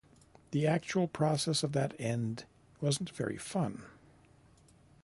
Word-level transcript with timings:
The 0.49 0.65
actual 0.65 1.07
process 1.07 1.61
of 1.61 1.73
that 1.73 1.93
end 1.99 2.45
wasn't 2.79 3.11
very 3.11 3.37
fun. 3.37 3.83